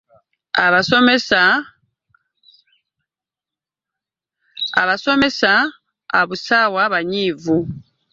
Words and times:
Abasoma 4.81 5.53
abusawa 6.19 6.83
banyiivu. 6.93 7.57